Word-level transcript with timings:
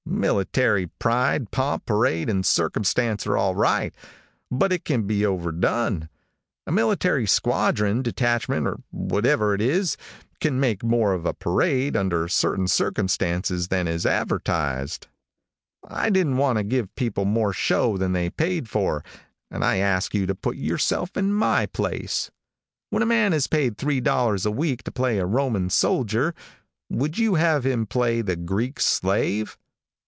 Military 0.03 0.85
pride, 0.87 1.49
pomp, 1.49 1.87
parade, 1.87 2.29
and 2.29 2.45
circumstance, 2.45 3.25
are 3.25 3.37
all 3.37 3.55
right; 3.55 3.95
but 4.51 4.71
it 4.71 4.85
can 4.85 5.07
be 5.07 5.25
overdone. 5.25 6.09
A 6.67 6.71
military 6.71 7.25
squadron, 7.25 8.03
detachment, 8.03 8.67
or 8.67 8.81
whatever 8.91 9.55
it 9.55 9.61
is, 9.61 9.97
can 10.39 10.59
make 10.59 10.83
more 10.83 11.13
of 11.13 11.25
a 11.25 11.33
parade, 11.33 11.95
under 11.95 12.27
certain 12.27 12.67
circumstances, 12.67 13.69
than 13.69 13.87
is 13.87 14.05
advertised. 14.05 15.07
I 15.87 16.11
didn't 16.11 16.37
want 16.37 16.59
to 16.59 16.63
give 16.63 16.93
people 16.93 17.25
more 17.25 17.53
show 17.53 17.97
than 17.97 18.13
they 18.13 18.29
paid 18.29 18.69
for, 18.69 19.03
and 19.49 19.63
I 19.65 19.77
ask 19.77 20.13
you 20.13 20.27
to 20.27 20.35
put 20.35 20.55
yourself 20.57 21.17
in 21.17 21.33
my 21.33 21.65
place. 21.65 22.29
When 22.91 23.01
a 23.01 23.07
man 23.07 23.33
is 23.33 23.47
paid 23.47 23.75
three 23.77 24.01
dollars 24.01 24.45
a 24.45 24.51
week 24.51 24.83
to 24.83 24.91
play 24.91 25.17
a 25.17 25.25
Roman 25.25 25.71
soldier, 25.71 26.35
would 26.91 27.17
you 27.17 27.35
have 27.35 27.63
him 27.65 27.87
play 27.87 28.21
the 28.21 28.35
Greek 28.35 28.79
slave? 28.79 29.57